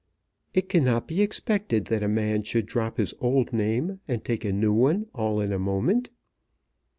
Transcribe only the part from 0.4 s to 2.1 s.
"It cannot be expected that a